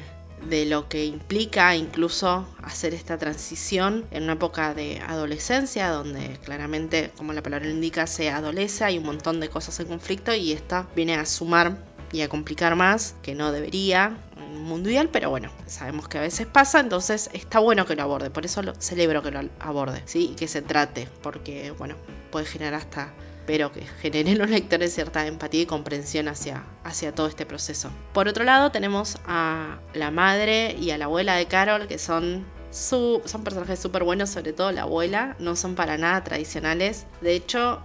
de 0.49 0.65
lo 0.65 0.89
que 0.89 1.05
implica 1.05 1.77
incluso 1.77 2.49
hacer 2.63 2.95
esta 2.95 3.19
transición 3.19 4.07
en 4.11 4.25
una 4.25 4.33
época 4.33 4.73
de 4.73 4.99
adolescencia 5.07 5.91
donde 5.91 6.39
claramente, 6.43 7.13
como 7.19 7.35
la 7.35 7.43
palabra 7.43 7.69
indica, 7.69 8.07
se 8.07 8.31
adolece, 8.31 8.85
hay 8.85 8.97
un 8.97 9.05
montón 9.05 9.41
de 9.41 9.51
cosas 9.51 9.79
en 9.81 9.89
conflicto 9.89 10.35
y 10.35 10.53
esta 10.53 10.89
viene 10.97 11.17
a 11.17 11.27
sumar 11.27 11.77
y 12.13 12.23
a 12.23 12.29
complicar 12.29 12.77
más, 12.77 13.15
que 13.23 13.35
no 13.35 13.53
debería 13.53 14.17
en 14.37 14.43
un 14.43 14.63
mundial, 14.65 15.09
pero 15.13 15.31
bueno, 15.31 15.51
sabemos 15.67 16.09
que 16.09 16.19
a 16.19 16.23
veces 16.23 16.47
pasa, 16.47 16.81
entonces 16.81 17.31
está 17.33 17.59
bueno 17.59 17.87
que 17.87 17.97
lo 17.97 18.03
aborde, 18.03 18.31
por 18.31 18.45
eso 18.45 18.63
lo 18.63 18.75
celebro 18.75 19.23
que 19.23 19.31
lo 19.31 19.41
aborde, 19.61 20.03
¿sí? 20.07 20.31
Y 20.33 20.35
que 20.35 20.49
se 20.49 20.63
trate, 20.63 21.09
porque 21.23 21.73
bueno, 21.73 21.97
puede 22.31 22.47
generar 22.47 22.75
hasta 22.75 23.13
pero 23.49 23.73
que 23.73 23.81
genere 24.03 24.33
en 24.33 24.39
los 24.39 24.51
lectores 24.51 24.93
cierta 24.93 25.27
empatía 25.27 25.63
y 25.63 25.67
comprensión 25.67 26.29
hacia, 26.29 26.65
hacia 26.85 27.15
todo 27.15 27.29
este 27.29 27.47
proceso. 27.47 27.91
Por 28.13 28.29
otro 28.29 28.45
lado, 28.45 28.71
tenemos 28.73 29.17
a 29.27 29.79
la 29.95 30.11
madre 30.11 30.77
y 30.79 30.91
a 30.91 30.99
la 30.99 31.07
abuela 31.07 31.35
de 31.35 31.47
Carol, 31.47 31.89
que 31.89 31.97
son 31.97 32.45
su, 32.71 33.23
son 33.25 33.45
personajes 33.45 33.79
súper 33.79 34.05
buenos, 34.05 34.29
sobre 34.29 34.53
todo 34.53 34.71
la 34.71 34.83
abuela, 34.83 35.35
no 35.39 35.57
son 35.57 35.77
para 35.77 35.97
nada 35.97 36.23
tradicionales. 36.25 37.07
De 37.23 37.35
hecho, 37.35 37.81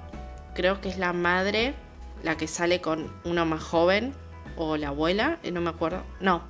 creo 0.54 0.82
que 0.82 0.90
es 0.90 0.98
la 0.98 1.14
madre 1.14 1.76
la 2.24 2.38
que 2.38 2.48
sale 2.48 2.82
con 2.82 3.14
uno 3.26 3.46
más 3.46 3.62
joven, 3.62 4.14
o 4.56 4.78
la 4.78 4.90
abuela, 4.90 5.40
no 5.52 5.62
me 5.62 5.70
acuerdo. 5.70 6.04
No, 6.20 6.44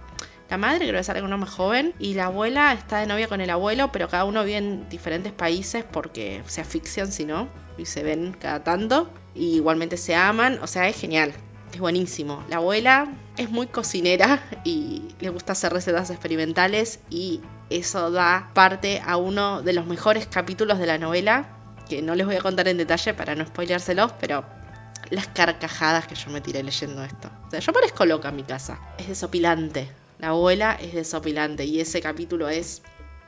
la 0.50 0.58
madre 0.58 0.88
creo 0.88 1.00
que 1.00 1.04
sale 1.04 1.20
con 1.20 1.28
uno 1.28 1.38
más 1.40 1.50
joven 1.50 1.94
y 2.00 2.14
la 2.14 2.26
abuela 2.26 2.74
está 2.74 3.00
de 3.00 3.08
novia 3.08 3.28
con 3.28 3.42
el 3.42 3.50
abuelo, 3.50 3.92
pero 3.92 4.08
cada 4.08 4.26
uno 4.26 4.44
vive 4.44 4.58
en 4.58 4.90
diferentes 4.90 5.32
países 5.32 5.84
porque 5.84 6.44
se 6.46 6.62
asfixian 6.62 7.12
si 7.12 7.26
no, 7.26 7.50
y 7.78 7.86
se 7.86 8.04
ven 8.04 8.36
cada 8.40 8.64
tanto, 8.64 9.10
y 9.34 9.56
igualmente 9.56 9.98
se 9.98 10.16
aman, 10.16 10.60
o 10.62 10.68
sea, 10.68 10.88
es 10.88 11.00
genial. 11.00 11.34
Es 11.74 11.80
buenísimo. 11.80 12.44
La 12.50 12.58
abuela 12.58 13.12
es 13.36 13.50
muy 13.50 13.66
cocinera 13.66 14.44
y 14.64 15.16
le 15.20 15.30
gusta 15.30 15.54
hacer 15.54 15.74
recetas 15.74 16.12
experimentales 16.12 17.00
y 17.10 17.42
eso 17.72 18.12
da 18.12 18.52
parte 18.54 19.02
a 19.04 19.18
uno 19.18 19.64
de 19.64 19.74
los 19.74 19.88
mejores 19.88 20.28
capítulos 20.28 20.78
de 20.78 20.86
la 20.86 21.00
novela, 21.00 21.48
que 21.90 22.04
no 22.04 22.14
les 22.14 22.28
voy 22.28 22.36
a 22.36 22.42
contar 22.42 22.68
en 22.68 22.78
detalle 22.78 23.16
para 23.16 23.34
no 23.34 23.44
spoileárselos, 23.44 24.12
pero 24.20 24.46
las 25.10 25.28
carcajadas 25.28 26.08
que 26.08 26.16
yo 26.16 26.30
me 26.30 26.42
tiré 26.42 26.64
leyendo 26.64 27.04
esto. 27.04 27.30
O 27.48 27.50
sea, 27.50 27.60
yo 27.60 27.74
parezco 27.74 28.06
loca 28.06 28.30
en 28.30 28.36
mi 28.36 28.44
casa. 28.44 28.80
Es 28.98 29.08
desopilante. 29.08 29.90
La 30.20 30.30
abuela 30.30 30.78
es 30.80 30.94
desopilante 30.94 31.66
y 31.66 31.80
ese 31.80 32.02
capítulo 32.02 32.50
es... 32.50 32.82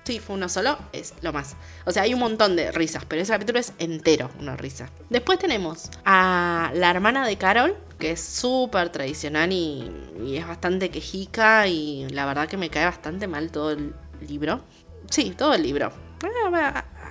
Sí, 0.03 0.19
fue 0.19 0.35
uno 0.35 0.47
solo, 0.49 0.77
es 0.93 1.15
lo 1.21 1.33
más. 1.33 1.55
O 1.85 1.91
sea, 1.91 2.03
hay 2.03 2.13
un 2.13 2.19
montón 2.19 2.55
de 2.55 2.71
risas, 2.71 3.05
pero 3.05 3.23
ese 3.23 3.33
capítulo 3.33 3.57
es 3.57 3.73
entero 3.79 4.29
una 4.39 4.55
risa. 4.55 4.89
Después 5.09 5.39
tenemos 5.39 5.89
a 6.05 6.71
la 6.75 6.91
hermana 6.91 7.25
de 7.25 7.37
Carol, 7.37 7.75
que 7.97 8.11
es 8.11 8.23
súper 8.23 8.89
tradicional 8.89 9.51
y, 9.51 9.91
y, 10.23 10.37
es 10.37 10.47
bastante 10.47 10.91
quejica 10.91 11.67
y 11.67 12.07
la 12.09 12.27
verdad 12.27 12.47
que 12.47 12.57
me 12.57 12.69
cae 12.69 12.85
bastante 12.85 13.25
mal 13.25 13.51
todo 13.51 13.71
el 13.71 13.95
libro. 14.27 14.61
Sí, 15.09 15.33
todo 15.35 15.55
el 15.55 15.63
libro. 15.63 15.91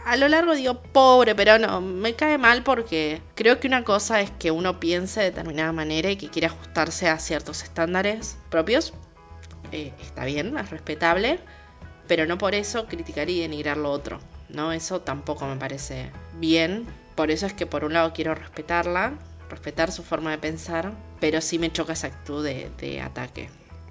A 0.05 0.17
lo 0.17 0.29
largo 0.29 0.55
digo 0.55 0.83
pobre, 0.83 1.35
pero 1.35 1.59
no, 1.59 1.81
me 1.81 2.15
cae 2.15 2.39
mal 2.39 2.63
porque 2.63 3.23
creo 3.35 3.59
que 3.59 3.67
una 3.67 3.85
cosa 3.85 4.21
es 4.21 4.31
que 4.31 4.51
uno 4.51 4.79
piense 4.79 5.21
de 5.21 5.31
determinada 5.31 5.73
manera 5.73 6.11
y 6.11 6.17
que 6.17 6.29
quiere 6.29 6.49
ajustarse 6.49 7.09
a 7.09 7.19
ciertos 7.19 7.63
estándares 7.63 8.37
propios 8.51 8.93
eh, 9.73 9.93
está 10.01 10.25
bien, 10.25 10.57
es 10.57 10.71
respetable, 10.71 11.41
pero 12.07 12.27
no 12.27 12.39
por 12.39 12.55
eso 12.55 12.87
criticar 12.87 13.29
y 13.29 13.41
denigrar 13.41 13.77
lo 13.77 13.91
otro, 13.91 14.21
¿no? 14.49 14.73
Eso 14.73 15.01
tampoco 15.01 15.47
me 15.47 15.57
parece 15.57 16.11
bien. 16.39 16.87
Por 17.17 17.31
eso 17.31 17.47
es 17.47 17.55
que 17.55 17.67
por 17.67 17.85
un 17.85 17.93
lado 17.93 18.13
quiero 18.13 18.35
respetarla, 18.35 19.15
respetar 19.51 19.91
su 19.91 20.05
forma 20.05 20.31
de 20.31 20.39
pensar, 20.39 20.93
pero 21.21 21.41
sí 21.41 21.59
me 21.59 21.73
choca 21.73 21.95
esa 21.95 22.09
actitud 22.09 22.45
de, 22.45 23.01
ataque. 23.01 23.49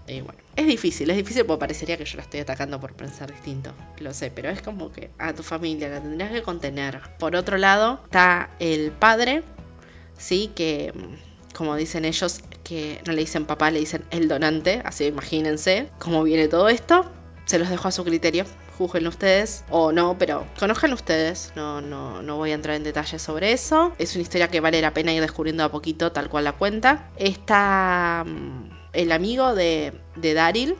Y 0.07 0.21
bueno, 0.21 0.39
es 0.55 0.67
difícil, 0.67 1.09
es 1.09 1.17
difícil 1.17 1.45
porque 1.45 1.61
parecería 1.61 1.97
que 1.97 2.05
yo 2.05 2.17
la 2.17 2.23
estoy 2.23 2.41
atacando 2.41 2.79
por 2.79 2.93
pensar 2.93 3.31
distinto, 3.31 3.73
lo 3.99 4.13
sé, 4.13 4.31
pero 4.31 4.49
es 4.49 4.61
como 4.61 4.91
que 4.91 5.11
a 5.17 5.33
tu 5.33 5.43
familia 5.43 5.89
la 5.89 6.01
tendrías 6.01 6.31
que 6.31 6.41
contener. 6.41 7.01
Por 7.19 7.35
otro 7.35 7.57
lado, 7.57 8.01
está 8.03 8.49
el 8.59 8.91
padre, 8.91 9.43
sí, 10.17 10.51
que 10.55 10.93
como 11.53 11.75
dicen 11.75 12.03
ellos, 12.03 12.41
que 12.63 13.01
no 13.05 13.13
le 13.13 13.21
dicen 13.21 13.45
papá, 13.45 13.71
le 13.71 13.79
dicen 13.79 14.03
el 14.11 14.27
donante, 14.27 14.81
así 14.83 15.05
imagínense 15.05 15.89
cómo 15.99 16.23
viene 16.23 16.47
todo 16.47 16.67
esto. 16.69 17.09
Se 17.45 17.59
los 17.59 17.69
dejo 17.69 17.87
a 17.87 17.91
su 17.91 18.03
criterio, 18.03 18.45
juzguenlo 18.77 19.09
ustedes 19.09 19.63
o 19.69 19.91
no, 19.91 20.17
pero 20.17 20.47
conozcan 20.57 20.93
ustedes, 20.93 21.51
no, 21.55 21.81
no, 21.81 22.21
no 22.21 22.37
voy 22.37 22.51
a 22.51 22.55
entrar 22.55 22.75
en 22.75 22.83
detalles 22.83 23.21
sobre 23.21 23.51
eso. 23.51 23.93
Es 23.99 24.15
una 24.15 24.23
historia 24.23 24.47
que 24.47 24.59
vale 24.59 24.81
la 24.81 24.93
pena 24.93 25.13
ir 25.13 25.21
descubriendo 25.21 25.63
a 25.63 25.71
poquito 25.71 26.11
tal 26.11 26.29
cual 26.29 26.45
la 26.45 26.53
cuenta. 26.53 27.09
Está 27.17 28.23
mm, 28.25 28.82
el 28.93 29.11
amigo 29.11 29.53
de, 29.53 29.93
de 30.15 30.33
Daryl, 30.33 30.75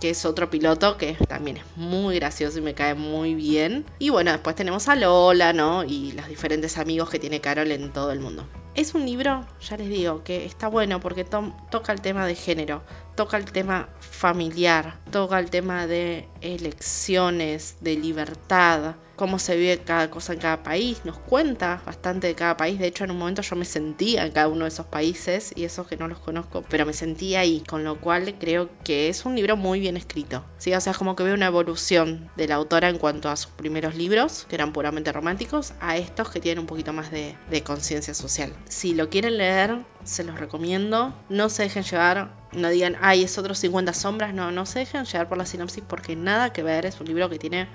que 0.00 0.10
es 0.10 0.24
otro 0.24 0.50
piloto 0.50 0.96
que 0.96 1.14
también 1.28 1.58
es 1.58 1.64
muy 1.76 2.16
gracioso 2.16 2.58
y 2.58 2.60
me 2.62 2.74
cae 2.74 2.94
muy 2.94 3.34
bien. 3.34 3.86
Y 4.00 4.10
bueno, 4.10 4.32
después 4.32 4.56
tenemos 4.56 4.88
a 4.88 4.96
Lola, 4.96 5.52
¿no? 5.52 5.84
Y 5.84 6.10
los 6.12 6.26
diferentes 6.26 6.76
amigos 6.76 7.08
que 7.08 7.20
tiene 7.20 7.40
Carol 7.40 7.70
en 7.70 7.92
todo 7.92 8.10
el 8.10 8.18
mundo. 8.18 8.48
Es 8.74 8.94
un 8.94 9.06
libro, 9.06 9.46
ya 9.60 9.76
les 9.76 9.88
digo, 9.88 10.24
que 10.24 10.44
está 10.44 10.66
bueno 10.66 10.98
porque 10.98 11.24
toca 11.24 11.92
el 11.92 12.00
tema 12.00 12.26
de 12.26 12.34
género, 12.34 12.82
toca 13.14 13.36
el 13.36 13.44
tema 13.44 13.88
familiar, 14.00 14.98
toca 15.10 15.38
el 15.38 15.50
tema 15.50 15.86
de 15.86 16.28
elecciones, 16.40 17.76
de 17.80 17.96
libertad, 17.96 18.96
cómo 19.16 19.38
se 19.38 19.56
vive 19.56 19.78
cada 19.78 20.10
cosa 20.10 20.32
en 20.32 20.40
cada 20.40 20.62
país, 20.62 21.02
nos 21.04 21.18
cuenta 21.18 21.82
bastante 21.86 22.26
de 22.26 22.34
cada 22.34 22.56
país, 22.56 22.78
de 22.78 22.86
hecho 22.86 23.04
en 23.04 23.10
un 23.10 23.18
momento 23.18 23.42
yo 23.42 23.56
me 23.56 23.64
sentía 23.64 24.24
en 24.24 24.32
cada 24.32 24.48
uno 24.48 24.64
de 24.64 24.68
esos 24.68 24.86
países 24.86 25.52
y 25.54 25.64
esos 25.64 25.86
que 25.86 25.96
no 25.96 26.08
los 26.08 26.18
conozco, 26.18 26.64
pero 26.68 26.86
me 26.86 26.92
sentía 26.92 27.40
ahí, 27.40 27.62
con 27.68 27.84
lo 27.84 28.00
cual 28.00 28.34
creo 28.38 28.68
que 28.84 29.08
es 29.08 29.24
un 29.24 29.36
libro 29.36 29.56
muy 29.56 29.80
bien 29.80 29.96
escrito, 29.96 30.44
o 30.58 30.80
sea, 30.80 30.94
como 30.94 31.14
que 31.14 31.22
veo 31.22 31.34
una 31.34 31.46
evolución 31.46 32.30
de 32.36 32.48
la 32.48 32.56
autora 32.56 32.88
en 32.88 32.98
cuanto 32.98 33.28
a 33.28 33.36
sus 33.36 33.52
primeros 33.52 33.94
libros, 33.94 34.46
que 34.48 34.56
eran 34.56 34.72
puramente 34.72 35.12
románticos, 35.12 35.72
a 35.80 35.96
estos 35.96 36.30
que 36.30 36.40
tienen 36.40 36.60
un 36.60 36.66
poquito 36.66 36.92
más 36.92 37.10
de, 37.10 37.36
de 37.50 37.62
conciencia 37.62 38.14
social. 38.14 38.52
Si 38.68 38.94
lo 38.94 39.08
quieren 39.08 39.38
leer, 39.38 39.84
se 40.04 40.24
los 40.24 40.38
recomiendo, 40.38 41.14
no 41.28 41.48
se 41.48 41.64
dejen 41.64 41.82
llevar 41.84 42.42
no 42.52 42.68
digan, 42.68 42.96
ay, 43.00 43.24
es 43.24 43.38
otro 43.38 43.54
50 43.54 43.92
sombras, 43.94 44.34
no, 44.34 44.50
no 44.50 44.66
se 44.66 44.80
dejen 44.80 45.04
llevar 45.04 45.28
por 45.28 45.38
la 45.38 45.46
sinopsis 45.46 45.82
porque 45.86 46.16
nada 46.16 46.52
que 46.52 46.62
ver, 46.62 46.86
es 46.86 47.00
un 47.00 47.06
libro 47.06 47.28
que 47.30 47.38
tiene 47.38 47.66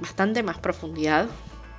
bastante 0.00 0.42
más 0.42 0.58
profundidad, 0.58 1.26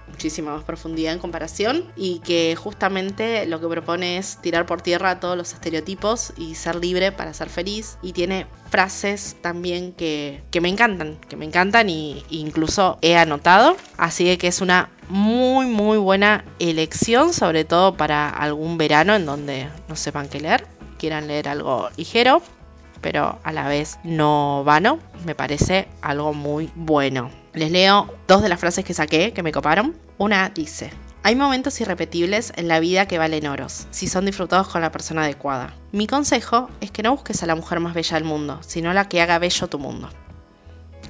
muchísima 0.09 0.53
más 0.53 0.63
profundidad 0.63 1.13
en 1.13 1.19
comparación 1.19 1.85
y 1.95 2.19
que 2.19 2.55
justamente 2.55 3.45
lo 3.45 3.59
que 3.59 3.67
propone 3.67 4.17
es 4.17 4.37
tirar 4.41 4.65
por 4.65 4.81
tierra 4.81 5.19
todos 5.19 5.37
los 5.37 5.53
estereotipos 5.53 6.33
y 6.37 6.55
ser 6.55 6.75
libre 6.75 7.11
para 7.11 7.33
ser 7.33 7.49
feliz. 7.49 7.97
Y 8.01 8.13
tiene 8.13 8.47
frases 8.69 9.37
también 9.41 9.93
que, 9.93 10.41
que 10.51 10.61
me 10.61 10.69
encantan, 10.69 11.17
que 11.27 11.35
me 11.35 11.45
encantan 11.45 11.89
y, 11.89 12.23
incluso 12.29 12.97
he 13.01 13.17
anotado, 13.17 13.75
así 13.97 14.37
que 14.37 14.47
es 14.47 14.61
una 14.61 14.89
muy 15.09 15.65
muy 15.65 15.97
buena 15.97 16.45
elección 16.59 17.33
sobre 17.33 17.65
todo 17.65 17.97
para 17.97 18.29
algún 18.29 18.77
verano 18.77 19.15
en 19.15 19.25
donde 19.25 19.67
no 19.87 19.95
sepan 19.95 20.29
qué 20.29 20.39
leer, 20.39 20.67
quieran 20.99 21.27
leer 21.27 21.49
algo 21.49 21.89
ligero 21.97 22.43
pero 23.01 23.39
a 23.43 23.51
la 23.51 23.67
vez 23.67 23.99
no 24.03 24.63
vano, 24.65 24.99
me 25.25 25.35
parece 25.35 25.87
algo 26.01 26.33
muy 26.33 26.69
bueno. 26.75 27.31
Les 27.53 27.71
leo 27.71 28.13
dos 28.27 28.41
de 28.41 28.49
las 28.49 28.59
frases 28.59 28.85
que 28.85 28.93
saqué 28.93 29.33
que 29.33 29.43
me 29.43 29.51
coparon. 29.51 29.97
Una 30.17 30.49
dice, 30.49 30.91
hay 31.23 31.35
momentos 31.35 31.81
irrepetibles 31.81 32.53
en 32.55 32.67
la 32.67 32.79
vida 32.79 33.07
que 33.07 33.17
valen 33.17 33.47
oros, 33.47 33.87
si 33.89 34.07
son 34.07 34.25
disfrutados 34.25 34.67
con 34.67 34.81
la 34.81 34.91
persona 34.91 35.23
adecuada. 35.23 35.73
Mi 35.91 36.07
consejo 36.07 36.69
es 36.79 36.91
que 36.91 37.03
no 37.03 37.11
busques 37.11 37.41
a 37.41 37.47
la 37.47 37.55
mujer 37.55 37.79
más 37.79 37.93
bella 37.93 38.15
del 38.15 38.23
mundo, 38.23 38.59
sino 38.61 38.93
la 38.93 39.09
que 39.09 39.21
haga 39.21 39.39
bello 39.39 39.67
tu 39.67 39.79
mundo. 39.79 40.09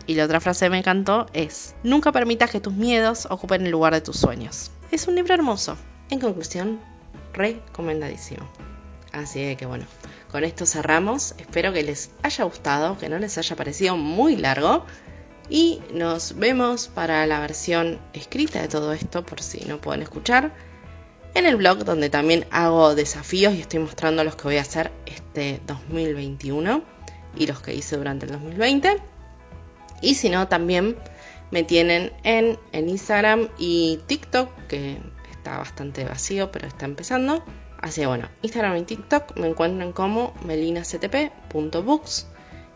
Y 0.08 0.16
la 0.16 0.26
otra 0.26 0.40
frase 0.40 0.66
que 0.66 0.70
me 0.72 0.80
encantó 0.80 1.28
es, 1.34 1.76
nunca 1.84 2.12
permitas 2.12 2.50
que 2.50 2.60
tus 2.60 2.74
miedos 2.74 3.28
ocupen 3.30 3.66
el 3.66 3.72
lugar 3.72 3.94
de 3.94 4.02
tus 4.02 4.18
sueños. 4.18 4.72
Es 4.92 5.08
un 5.08 5.16
libro 5.16 5.34
hermoso. 5.34 5.78
En 6.10 6.20
conclusión, 6.20 6.80
recomendadísimo. 7.34 8.50
Así 9.12 9.56
que 9.56 9.66
bueno, 9.66 9.86
con 10.32 10.44
esto 10.44 10.66
cerramos. 10.66 11.36
Espero 11.38 11.74
que 11.74 11.84
les 11.84 12.12
haya 12.24 12.44
gustado, 12.46 12.98
que 12.98 13.10
no 13.10 13.20
les 13.20 13.38
haya 13.38 13.56
parecido 13.56 13.98
muy 13.98 14.36
largo. 14.36 14.86
Y 15.50 15.82
nos 15.94 16.38
vemos 16.38 16.88
para 16.88 17.26
la 17.26 17.40
versión 17.40 18.00
escrita 18.14 18.62
de 18.62 18.68
todo 18.68 18.94
esto, 18.94 19.26
por 19.26 19.42
si 19.42 19.66
no 19.66 19.82
pueden 19.82 20.04
escuchar, 20.04 20.54
en 21.34 21.46
el 21.46 21.56
blog 21.56 21.86
donde 21.86 22.10
también 22.10 22.46
hago 22.52 22.96
desafíos 22.96 23.56
y 23.56 23.62
estoy 23.62 23.80
mostrando 23.80 24.24
los 24.24 24.36
que 24.36 24.44
voy 24.44 24.58
a 24.58 24.62
hacer 24.62 24.92
este 25.06 25.60
2021 25.66 26.84
y 27.36 27.48
los 27.48 27.62
que 27.62 27.74
hice 27.74 27.98
durante 27.98 28.26
el 28.26 28.34
2020. 28.34 28.98
Y 30.02 30.16
si 30.16 30.30
no, 30.30 30.48
también 30.48 30.98
me 31.52 31.64
tienen 31.64 32.14
en, 32.24 32.60
en 32.72 32.90
Instagram 32.90 33.50
y 33.58 34.00
TikTok, 34.06 34.50
que 34.68 34.98
está 35.32 35.58
bastante 35.58 36.04
vacío, 36.06 36.52
pero 36.52 36.68
está 36.68 36.86
empezando. 36.86 37.44
Así 37.82 38.02
que 38.02 38.08
bueno, 38.08 38.30
Instagram 38.42 38.78
y 38.78 38.84
TikTok 38.84 39.38
me 39.38 39.48
encuentran 39.48 39.94
como 39.94 40.34
melinactp.books 40.46 42.28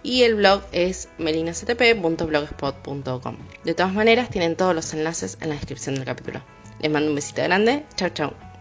y 0.04 0.24
el 0.24 0.36
blog 0.36 0.62
es 0.72 1.10
melinactp.blogspot.com. 1.18 3.38
De 3.64 3.74
todas 3.74 3.94
maneras, 3.94 4.30
tienen 4.30 4.56
todos 4.56 4.76
los 4.76 4.94
enlaces 4.94 5.40
en 5.42 5.50
la 5.50 5.56
descripción 5.56 5.96
del 5.96 6.06
capítulo. 6.06 6.44
Les 6.80 6.92
mando 6.92 7.10
un 7.10 7.16
besito 7.16 7.42
grande. 7.42 7.84
Chau, 7.96 8.10
chau. 8.10 8.53